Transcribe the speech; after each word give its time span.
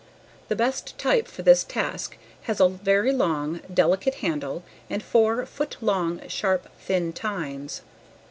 The 0.47 0.55
best 0.55 0.97
type 0.97 1.27
for 1.27 1.43
this 1.43 1.63
task 1.63 2.17
has 2.45 2.59
a 2.59 2.67
very 2.67 3.13
long, 3.13 3.59
delicate 3.71 4.15
handle 4.15 4.63
and 4.89 5.03
four, 5.03 5.45
foot 5.45 5.77
long, 5.79 6.27
sharp, 6.27 6.67
thin 6.79 7.13
tines. 7.13 7.83